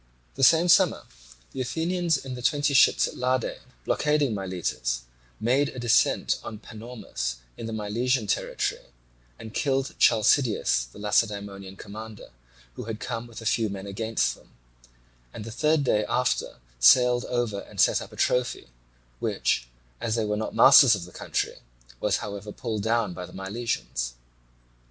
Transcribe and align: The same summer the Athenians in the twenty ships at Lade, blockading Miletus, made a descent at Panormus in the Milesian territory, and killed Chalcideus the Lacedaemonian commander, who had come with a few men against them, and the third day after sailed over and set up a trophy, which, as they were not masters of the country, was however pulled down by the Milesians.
The 0.33 0.43
same 0.43 0.67
summer 0.67 1.05
the 1.51 1.61
Athenians 1.61 2.17
in 2.17 2.33
the 2.33 2.41
twenty 2.41 2.73
ships 2.73 3.07
at 3.07 3.15
Lade, 3.17 3.59
blockading 3.85 4.33
Miletus, 4.33 5.01
made 5.39 5.69
a 5.69 5.77
descent 5.79 6.39
at 6.43 6.61
Panormus 6.63 7.35
in 7.55 7.67
the 7.67 7.71
Milesian 7.71 8.25
territory, 8.27 8.81
and 9.37 9.53
killed 9.53 9.93
Chalcideus 9.99 10.85
the 10.91 10.97
Lacedaemonian 10.97 11.75
commander, 11.77 12.31
who 12.73 12.85
had 12.85 12.99
come 12.99 13.27
with 13.27 13.43
a 13.43 13.45
few 13.45 13.69
men 13.69 13.85
against 13.85 14.33
them, 14.33 14.49
and 15.35 15.45
the 15.45 15.51
third 15.51 15.83
day 15.83 16.03
after 16.09 16.57
sailed 16.79 17.25
over 17.25 17.59
and 17.59 17.79
set 17.79 18.01
up 18.01 18.11
a 18.11 18.15
trophy, 18.15 18.69
which, 19.19 19.67
as 19.99 20.15
they 20.15 20.25
were 20.25 20.35
not 20.35 20.55
masters 20.55 20.95
of 20.95 21.05
the 21.05 21.11
country, 21.11 21.57
was 21.99 22.17
however 22.25 22.51
pulled 22.51 22.81
down 22.81 23.13
by 23.13 23.27
the 23.27 23.33
Milesians. 23.33 24.13